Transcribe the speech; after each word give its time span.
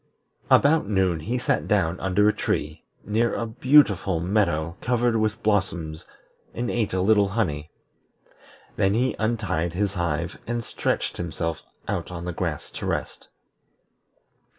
About 0.49 0.87
noon 0.89 1.19
he 1.19 1.37
sat 1.37 1.67
down 1.67 1.99
under 1.99 2.27
a 2.27 2.33
tree, 2.33 2.83
near 3.05 3.35
a 3.35 3.45
beautiful 3.45 4.19
meadow 4.19 4.75
covered 4.81 5.15
with 5.15 5.43
blossoms, 5.43 6.05
and 6.55 6.71
ate 6.71 6.91
a 6.91 7.01
little 7.01 7.27
honey. 7.27 7.69
Then 8.77 8.95
he 8.95 9.15
untied 9.19 9.73
his 9.73 9.93
hive 9.93 10.39
and 10.47 10.63
stretched 10.63 11.17
himself 11.17 11.61
out 11.87 12.09
on 12.09 12.25
the 12.25 12.33
grass 12.33 12.71
to 12.71 12.87
rest. 12.87 13.27